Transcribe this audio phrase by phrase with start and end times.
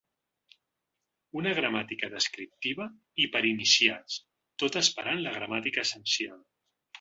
[1.41, 2.87] Una gramàtica descriptiva
[3.25, 4.17] i per a iniciats,
[4.65, 6.43] tot esperant la ‘gramàtica essencial’